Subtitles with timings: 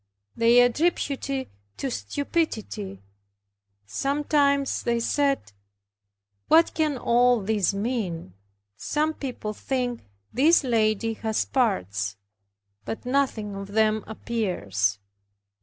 [0.35, 3.03] They attributed it to stupidity.
[3.85, 5.51] Sometimes they said,
[6.47, 8.33] "What can all this mean?
[8.75, 10.01] Some people think
[10.33, 12.17] this lady has parts,
[12.83, 14.97] but nothing of them appears."